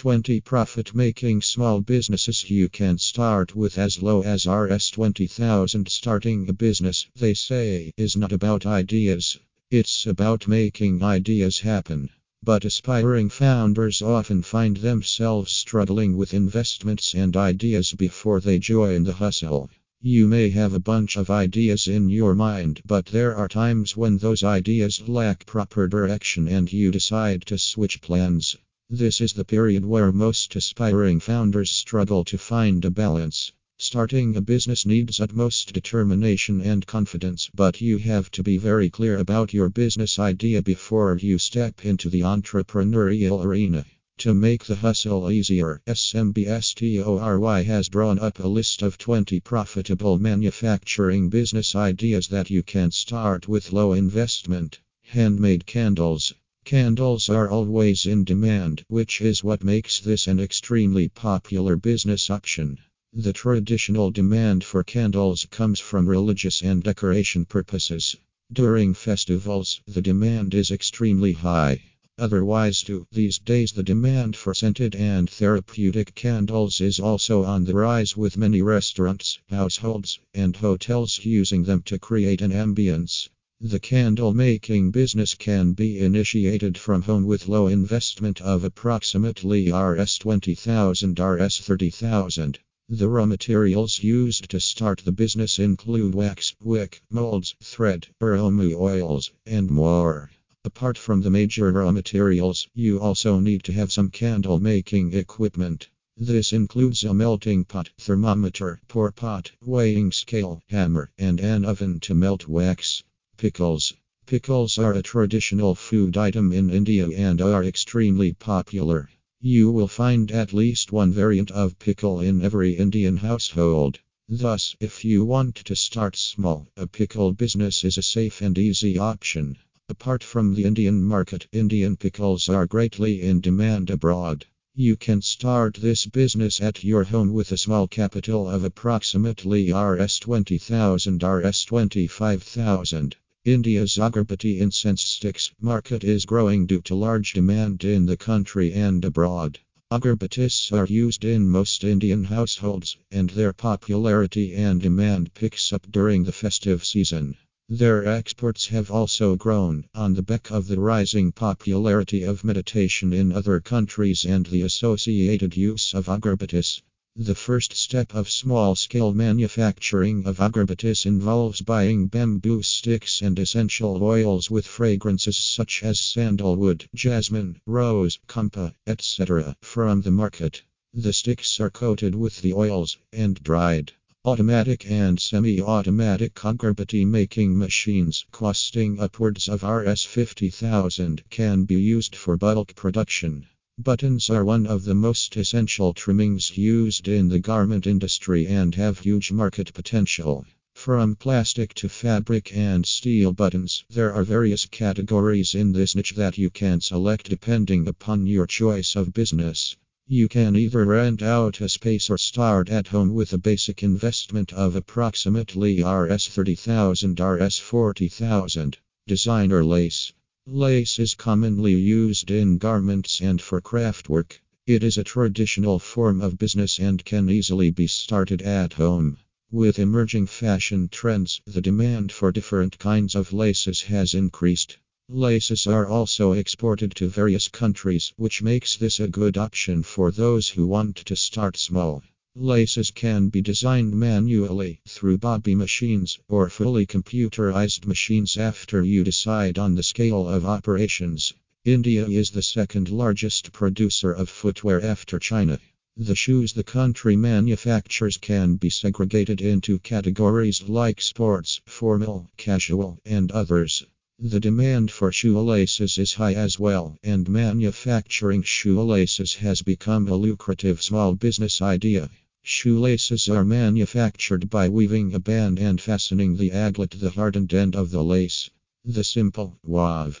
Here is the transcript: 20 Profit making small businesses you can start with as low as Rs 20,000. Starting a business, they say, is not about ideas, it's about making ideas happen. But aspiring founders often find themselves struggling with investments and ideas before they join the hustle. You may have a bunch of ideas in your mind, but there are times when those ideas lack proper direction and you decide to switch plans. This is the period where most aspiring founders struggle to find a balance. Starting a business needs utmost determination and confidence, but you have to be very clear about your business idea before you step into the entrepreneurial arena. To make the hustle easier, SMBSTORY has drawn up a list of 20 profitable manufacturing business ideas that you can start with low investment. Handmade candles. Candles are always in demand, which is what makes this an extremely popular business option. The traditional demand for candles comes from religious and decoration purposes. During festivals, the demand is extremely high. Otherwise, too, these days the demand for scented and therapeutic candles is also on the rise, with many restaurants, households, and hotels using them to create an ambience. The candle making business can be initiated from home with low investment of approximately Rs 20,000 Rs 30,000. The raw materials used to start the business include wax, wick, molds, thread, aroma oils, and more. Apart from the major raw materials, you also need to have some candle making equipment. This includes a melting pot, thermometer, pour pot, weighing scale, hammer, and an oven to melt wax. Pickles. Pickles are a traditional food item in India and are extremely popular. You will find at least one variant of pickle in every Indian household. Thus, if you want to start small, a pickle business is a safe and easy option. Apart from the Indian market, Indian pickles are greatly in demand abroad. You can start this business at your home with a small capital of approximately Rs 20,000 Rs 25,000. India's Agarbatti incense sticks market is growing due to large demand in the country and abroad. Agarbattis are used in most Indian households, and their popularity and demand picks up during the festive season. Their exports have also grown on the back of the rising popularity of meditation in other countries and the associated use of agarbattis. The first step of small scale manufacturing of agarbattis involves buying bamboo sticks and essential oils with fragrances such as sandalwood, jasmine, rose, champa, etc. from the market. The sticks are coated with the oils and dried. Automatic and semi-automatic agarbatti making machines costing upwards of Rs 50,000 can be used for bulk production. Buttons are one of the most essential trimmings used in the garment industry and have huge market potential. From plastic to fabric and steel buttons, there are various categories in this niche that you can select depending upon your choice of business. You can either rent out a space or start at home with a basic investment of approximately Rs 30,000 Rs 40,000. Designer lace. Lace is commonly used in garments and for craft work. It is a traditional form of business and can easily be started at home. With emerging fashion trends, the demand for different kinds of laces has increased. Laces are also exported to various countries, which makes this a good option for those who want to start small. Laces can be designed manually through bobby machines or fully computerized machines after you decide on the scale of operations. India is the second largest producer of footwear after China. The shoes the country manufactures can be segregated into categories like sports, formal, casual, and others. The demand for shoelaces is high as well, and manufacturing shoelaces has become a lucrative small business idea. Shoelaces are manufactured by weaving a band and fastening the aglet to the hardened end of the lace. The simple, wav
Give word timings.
20 0.00 0.40
Profit 0.40 0.94
making 0.94 1.42
small 1.42 1.82
businesses 1.82 2.48
you 2.48 2.70
can 2.70 2.96
start 2.96 3.54
with 3.54 3.76
as 3.76 4.02
low 4.02 4.22
as 4.22 4.46
Rs 4.46 4.90
20,000. 4.92 5.88
Starting 5.90 6.48
a 6.48 6.54
business, 6.54 7.06
they 7.14 7.34
say, 7.34 7.92
is 7.98 8.16
not 8.16 8.32
about 8.32 8.64
ideas, 8.64 9.38
it's 9.70 10.06
about 10.06 10.48
making 10.48 11.02
ideas 11.02 11.60
happen. 11.60 12.08
But 12.42 12.64
aspiring 12.64 13.28
founders 13.28 14.00
often 14.00 14.40
find 14.40 14.78
themselves 14.78 15.52
struggling 15.52 16.16
with 16.16 16.32
investments 16.32 17.12
and 17.12 17.36
ideas 17.36 17.92
before 17.92 18.40
they 18.40 18.58
join 18.58 19.04
the 19.04 19.12
hustle. 19.12 19.68
You 20.00 20.26
may 20.26 20.48
have 20.48 20.72
a 20.72 20.80
bunch 20.80 21.18
of 21.18 21.28
ideas 21.28 21.88
in 21.88 22.08
your 22.08 22.34
mind, 22.34 22.80
but 22.86 23.04
there 23.04 23.36
are 23.36 23.48
times 23.48 23.98
when 23.98 24.16
those 24.16 24.42
ideas 24.42 25.06
lack 25.06 25.44
proper 25.44 25.86
direction 25.88 26.48
and 26.48 26.72
you 26.72 26.90
decide 26.90 27.44
to 27.48 27.58
switch 27.58 28.00
plans. 28.00 28.56
This 28.92 29.20
is 29.20 29.34
the 29.34 29.44
period 29.44 29.84
where 29.84 30.10
most 30.10 30.56
aspiring 30.56 31.20
founders 31.20 31.70
struggle 31.70 32.24
to 32.24 32.36
find 32.36 32.84
a 32.84 32.90
balance. 32.90 33.52
Starting 33.78 34.34
a 34.34 34.40
business 34.40 34.84
needs 34.84 35.20
utmost 35.20 35.72
determination 35.72 36.60
and 36.60 36.84
confidence, 36.84 37.48
but 37.54 37.80
you 37.80 37.98
have 37.98 38.32
to 38.32 38.42
be 38.42 38.58
very 38.58 38.90
clear 38.90 39.16
about 39.16 39.54
your 39.54 39.68
business 39.68 40.18
idea 40.18 40.60
before 40.60 41.16
you 41.16 41.38
step 41.38 41.84
into 41.84 42.10
the 42.10 42.22
entrepreneurial 42.22 43.44
arena. 43.44 43.86
To 44.18 44.34
make 44.34 44.64
the 44.64 44.74
hustle 44.74 45.30
easier, 45.30 45.80
SMBSTORY 45.86 47.64
has 47.66 47.88
drawn 47.88 48.18
up 48.18 48.40
a 48.40 48.48
list 48.48 48.82
of 48.82 48.98
20 48.98 49.38
profitable 49.38 50.18
manufacturing 50.18 51.28
business 51.28 51.76
ideas 51.76 52.26
that 52.26 52.50
you 52.50 52.64
can 52.64 52.90
start 52.90 53.46
with 53.46 53.72
low 53.72 53.92
investment. 53.92 54.80
Handmade 55.02 55.64
candles. 55.64 56.34
Candles 56.70 57.28
are 57.28 57.50
always 57.50 58.06
in 58.06 58.22
demand, 58.22 58.84
which 58.86 59.20
is 59.20 59.42
what 59.42 59.64
makes 59.64 59.98
this 59.98 60.28
an 60.28 60.38
extremely 60.38 61.08
popular 61.08 61.74
business 61.74 62.30
option. 62.30 62.78
The 63.12 63.32
traditional 63.32 64.12
demand 64.12 64.62
for 64.62 64.84
candles 64.84 65.48
comes 65.50 65.80
from 65.80 66.08
religious 66.08 66.62
and 66.62 66.80
decoration 66.80 67.44
purposes. 67.44 68.14
During 68.52 68.94
festivals, 68.94 69.80
the 69.84 70.00
demand 70.00 70.54
is 70.54 70.70
extremely 70.70 71.32
high. 71.32 71.82
Otherwise, 72.16 72.82
too, 72.82 73.04
these 73.10 73.40
days 73.40 73.72
the 73.72 73.82
demand 73.82 74.36
for 74.36 74.54
scented 74.54 74.94
and 74.94 75.28
therapeutic 75.28 76.14
candles 76.14 76.80
is 76.80 77.00
also 77.00 77.42
on 77.42 77.64
the 77.64 77.74
rise, 77.74 78.16
with 78.16 78.36
many 78.36 78.62
restaurants, 78.62 79.40
households, 79.48 80.20
and 80.34 80.54
hotels 80.54 81.18
using 81.24 81.64
them 81.64 81.82
to 81.82 81.98
create 81.98 82.40
an 82.40 82.52
ambience. 82.52 83.28
The 83.62 83.78
candle 83.78 84.32
making 84.32 84.90
business 84.90 85.34
can 85.34 85.74
be 85.74 85.98
initiated 85.98 86.78
from 86.78 87.02
home 87.02 87.26
with 87.26 87.46
low 87.46 87.66
investment 87.66 88.40
of 88.40 88.64
approximately 88.64 89.70
Rs 89.70 90.16
20,000 90.16 91.20
Rs 91.20 91.58
30,000. 91.58 92.58
The 92.88 93.08
raw 93.10 93.26
materials 93.26 94.02
used 94.02 94.48
to 94.48 94.60
start 94.60 95.02
the 95.04 95.12
business 95.12 95.58
include 95.58 96.14
wax, 96.14 96.54
wick, 96.62 97.02
molds, 97.10 97.54
thread, 97.62 98.08
aroma 98.18 98.72
oils, 98.74 99.30
and 99.44 99.70
more. 99.70 100.30
Apart 100.64 100.96
from 100.96 101.20
the 101.20 101.30
major 101.30 101.70
raw 101.70 101.92
materials, 101.92 102.66
you 102.74 102.98
also 102.98 103.40
need 103.40 103.62
to 103.64 103.74
have 103.74 103.92
some 103.92 104.08
candle 104.08 104.58
making 104.58 105.12
equipment. 105.12 105.90
This 106.16 106.54
includes 106.54 107.04
a 107.04 107.12
melting 107.12 107.66
pot, 107.66 107.90
thermometer, 107.98 108.80
pour 108.88 109.12
pot, 109.12 109.50
weighing 109.60 110.12
scale, 110.12 110.62
hammer, 110.70 111.10
and 111.18 111.40
an 111.40 111.66
oven 111.66 112.00
to 112.00 112.14
melt 112.14 112.48
wax. 112.48 113.02
Pickles. 113.40 113.94
Pickles 114.26 114.76
are 114.76 114.92
a 114.92 115.00
traditional 115.00 115.74
food 115.74 116.18
item 116.18 116.52
in 116.52 116.68
India 116.68 117.08
and 117.08 117.40
are 117.40 117.64
extremely 117.64 118.34
popular. 118.34 119.08
You 119.40 119.70
will 119.70 119.88
find 119.88 120.30
at 120.30 120.52
least 120.52 120.92
one 120.92 121.10
variant 121.10 121.50
of 121.50 121.78
pickle 121.78 122.20
in 122.20 122.42
every 122.42 122.74
Indian 122.74 123.16
household. 123.16 123.98
Thus, 124.28 124.76
if 124.78 125.06
you 125.06 125.24
want 125.24 125.54
to 125.54 125.74
start 125.74 126.16
small, 126.16 126.68
a 126.76 126.86
pickle 126.86 127.32
business 127.32 127.82
is 127.82 127.96
a 127.96 128.02
safe 128.02 128.42
and 128.42 128.58
easy 128.58 128.98
option. 128.98 129.56
Apart 129.88 130.22
from 130.22 130.54
the 130.54 130.64
Indian 130.64 131.02
market, 131.02 131.48
Indian 131.50 131.96
pickles 131.96 132.50
are 132.50 132.66
greatly 132.66 133.22
in 133.22 133.40
demand 133.40 133.88
abroad. 133.88 134.44
You 134.74 134.96
can 134.96 135.22
start 135.22 135.78
this 135.80 136.04
business 136.04 136.60
at 136.60 136.84
your 136.84 137.04
home 137.04 137.32
with 137.32 137.52
a 137.52 137.56
small 137.56 137.88
capital 137.88 138.50
of 138.50 138.64
approximately 138.64 139.72
Rs 139.72 140.18
20,000 140.18 141.22
Rs 141.22 141.64
25,000. 141.64 143.16
India's 143.50 143.98
Agarbatti 143.98 144.60
incense 144.60 145.02
sticks 145.02 145.50
market 145.60 146.04
is 146.04 146.24
growing 146.24 146.66
due 146.66 146.80
to 146.82 146.94
large 146.94 147.32
demand 147.32 147.82
in 147.82 148.06
the 148.06 148.16
country 148.16 148.72
and 148.72 149.04
abroad. 149.04 149.58
Agarbattis 149.90 150.70
are 150.70 150.86
used 150.86 151.24
in 151.24 151.50
most 151.50 151.82
Indian 151.82 152.22
households, 152.22 152.96
and 153.10 153.30
their 153.30 153.52
popularity 153.52 154.54
and 154.54 154.80
demand 154.80 155.34
picks 155.34 155.72
up 155.72 155.90
during 155.90 156.22
the 156.22 156.30
festive 156.30 156.84
season. 156.84 157.36
Their 157.68 158.06
exports 158.06 158.68
have 158.68 158.88
also 158.88 159.34
grown 159.34 159.84
on 159.96 160.14
the 160.14 160.22
back 160.22 160.52
of 160.52 160.68
the 160.68 160.78
rising 160.78 161.32
popularity 161.32 162.22
of 162.22 162.44
meditation 162.44 163.12
in 163.12 163.32
other 163.32 163.58
countries 163.58 164.24
and 164.24 164.46
the 164.46 164.62
associated 164.62 165.56
use 165.56 165.92
of 165.92 166.06
agarbattis. 166.06 166.82
The 167.16 167.34
first 167.34 167.74
step 167.74 168.14
of 168.14 168.30
small 168.30 168.74
scale 168.76 169.12
manufacturing 169.12 170.24
of 170.26 170.38
agarbattis 170.38 171.04
involves 171.04 171.60
buying 171.60 172.06
bamboo 172.06 172.62
sticks 172.62 173.20
and 173.20 173.38
essential 173.38 174.02
oils 174.02 174.48
with 174.48 174.64
fragrances 174.64 175.36
such 175.36 175.82
as 175.82 176.00
sandalwood, 176.00 176.88
jasmine, 176.94 177.60
rose, 177.66 178.20
champa, 178.26 178.74
etc. 178.86 179.54
from 179.60 180.02
the 180.02 180.10
market. 180.10 180.62
The 180.94 181.12
sticks 181.12 181.60
are 181.60 181.68
coated 181.68 182.14
with 182.14 182.40
the 182.42 182.54
oils 182.54 182.96
and 183.12 183.42
dried. 183.42 183.92
Automatic 184.24 184.90
and 184.90 185.20
semi-automatic 185.20 186.34
agarbatti 186.36 187.04
making 187.04 187.58
machines 187.58 188.24
costing 188.30 188.98
upwards 188.98 189.48
of 189.48 189.62
Rs 189.62 190.04
50,000 190.04 191.24
can 191.28 191.64
be 191.64 191.82
used 191.82 192.16
for 192.16 192.36
bulk 192.36 192.74
production. 192.76 193.46
Buttons 193.82 194.28
are 194.28 194.44
one 194.44 194.66
of 194.66 194.84
the 194.84 194.94
most 194.94 195.34
essential 195.38 195.94
trimmings 195.94 196.58
used 196.58 197.08
in 197.08 197.28
the 197.28 197.38
garment 197.38 197.86
industry 197.86 198.46
and 198.46 198.74
have 198.74 198.98
huge 198.98 199.32
market 199.32 199.72
potential. 199.72 200.44
From 200.74 201.16
plastic 201.16 201.72
to 201.76 201.88
fabric 201.88 202.54
and 202.54 202.84
steel 202.84 203.32
buttons, 203.32 203.82
there 203.88 204.12
are 204.12 204.22
various 204.22 204.66
categories 204.66 205.54
in 205.54 205.72
this 205.72 205.96
niche 205.96 206.12
that 206.16 206.36
you 206.36 206.50
can 206.50 206.82
select 206.82 207.30
depending 207.30 207.88
upon 207.88 208.26
your 208.26 208.46
choice 208.46 208.96
of 208.96 209.14
business. 209.14 209.74
You 210.06 210.28
can 210.28 210.56
either 210.56 210.84
rent 210.84 211.22
out 211.22 211.62
a 211.62 211.68
space 211.70 212.10
or 212.10 212.18
start 212.18 212.68
at 212.68 212.88
home 212.88 213.14
with 213.14 213.32
a 213.32 213.38
basic 213.38 213.82
investment 213.82 214.52
of 214.52 214.76
approximately 214.76 215.82
Rs 215.82 216.28
30,000 216.28 217.18
Rs 217.18 217.58
40,000. 217.58 218.76
Designer 219.06 219.64
lace. 219.64 220.12
Lace 220.46 220.98
is 220.98 221.14
commonly 221.14 221.74
used 221.74 222.30
in 222.30 222.56
garments 222.56 223.20
and 223.20 223.42
for 223.42 223.60
craft 223.60 224.08
work. 224.08 224.40
It 224.66 224.82
is 224.82 224.96
a 224.96 225.04
traditional 225.04 225.78
form 225.78 226.20
of 226.20 226.38
business 226.38 226.78
and 226.78 227.04
can 227.04 227.28
easily 227.28 227.70
be 227.70 227.86
started 227.86 228.40
at 228.40 228.72
home. 228.72 229.18
With 229.50 229.78
emerging 229.78 230.26
fashion 230.26 230.88
trends, 230.88 231.40
the 231.46 231.60
demand 231.60 232.10
for 232.10 232.32
different 232.32 232.78
kinds 232.78 233.14
of 233.14 233.32
laces 233.32 233.82
has 233.82 234.14
increased. 234.14 234.78
Laces 235.10 235.66
are 235.66 235.86
also 235.86 236.32
exported 236.32 236.96
to 236.96 237.08
various 237.08 237.48
countries, 237.48 238.12
which 238.16 238.42
makes 238.42 238.76
this 238.76 238.98
a 238.98 239.08
good 239.08 239.36
option 239.36 239.82
for 239.82 240.10
those 240.10 240.48
who 240.48 240.66
want 240.66 240.96
to 240.96 241.16
start 241.16 241.56
small. 241.56 242.02
Laces 242.36 242.92
can 242.92 243.28
be 243.28 243.42
designed 243.42 243.92
manually 243.92 244.80
through 244.86 245.18
bobby 245.18 245.54
machines 245.54 246.18
or 246.28 246.48
fully 246.48 246.86
computerized 246.86 247.86
machines 247.86 248.36
after 248.36 248.84
you 248.84 249.02
decide 249.02 249.58
on 249.58 249.74
the 249.74 249.82
scale 249.82 250.28
of 250.28 250.46
operations. 250.46 251.34
India 251.64 252.06
is 252.06 252.30
the 252.30 252.40
second 252.40 252.88
largest 252.88 253.52
producer 253.52 254.12
of 254.12 254.28
footwear 254.28 254.80
after 254.80 255.18
China. 255.18 255.58
The 255.96 256.14
shoes 256.14 256.52
the 256.52 256.62
country 256.62 257.16
manufactures 257.16 258.16
can 258.16 258.54
be 258.54 258.70
segregated 258.70 259.40
into 259.40 259.80
categories 259.80 260.62
like 260.62 261.00
sports, 261.00 261.60
formal, 261.66 262.30
casual, 262.36 263.00
and 263.04 263.32
others. 263.32 263.84
The 264.20 264.38
demand 264.38 264.90
for 264.90 265.10
shoelaces 265.10 265.98
is 265.98 266.14
high 266.14 266.34
as 266.34 266.58
well, 266.60 266.96
and 267.02 267.28
manufacturing 267.28 268.42
shoelaces 268.44 269.34
has 269.34 269.62
become 269.62 270.08
a 270.08 270.14
lucrative 270.14 270.80
small 270.80 271.14
business 271.14 271.60
idea. 271.60 272.08
Shoelaces 272.42 273.28
are 273.28 273.44
manufactured 273.44 274.48
by 274.50 274.68
weaving 274.68 275.14
a 275.14 275.18
band 275.18 275.58
and 275.58 275.80
fastening 275.80 276.36
the 276.36 276.50
aglet 276.50 276.90
to 276.90 276.98
the 276.98 277.10
hardened 277.10 277.52
end 277.52 277.76
of 277.76 277.90
the 277.90 278.02
lace. 278.02 278.50
The 278.84 279.04
simple, 279.04 279.58
wav 279.66 280.20